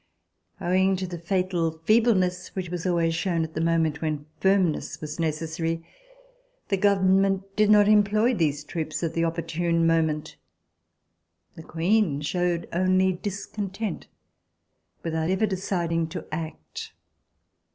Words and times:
Owing 0.59 0.95
to 0.95 1.05
the 1.05 1.19
fatal 1.19 1.79
feebleness 1.85 2.55
which 2.55 2.71
was 2.71 2.87
al 2.87 2.95
ways 2.95 3.13
shown 3.13 3.43
at 3.43 3.53
the 3.53 3.61
moment 3.61 4.01
when 4.01 4.25
firmness 4.39 4.99
was 4.99 5.19
necessary, 5.19 5.85
the 6.69 6.77
Government 6.77 7.55
did 7.55 7.69
not 7.69 7.87
employ 7.87 8.33
these 8.33 8.63
troops 8.63 9.03
at 9.03 9.13
the 9.13 9.23
opportune 9.23 9.85
moment. 9.85 10.37
The 11.53 11.61
Queen 11.61 12.19
showed 12.21 12.67
only 12.73 13.13
discontent 13.13 14.07
without 15.03 15.29
ever 15.29 15.45
deciding 15.45 16.07
to 16.07 16.25
act. 16.31 16.93